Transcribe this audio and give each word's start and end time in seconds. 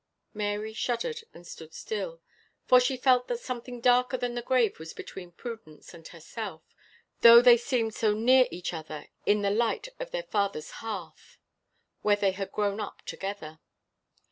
Mary 0.33 0.73
shuddered 0.73 1.19
and 1.31 1.45
stood 1.45 1.75
still, 1.75 2.23
for 2.65 2.79
she 2.79 2.97
felt 2.97 3.27
that 3.27 3.39
something 3.39 3.79
darker 3.79 4.17
than 4.17 4.33
the 4.33 4.41
grave 4.41 4.79
was 4.79 4.95
between 4.95 5.31
Prudence 5.31 5.93
and 5.93 6.07
herself, 6.07 6.63
though 7.19 7.39
they 7.39 7.55
seemed 7.55 7.93
so 7.93 8.15
near 8.15 8.47
each 8.49 8.73
other 8.73 9.09
in 9.27 9.43
the 9.43 9.51
light 9.51 9.89
of 9.99 10.09
their 10.09 10.23
father's 10.23 10.71
hearth, 10.81 11.37
where 12.01 12.15
they 12.15 12.31
had 12.31 12.51
grown 12.51 12.79
up 12.79 13.03
together. 13.03 13.59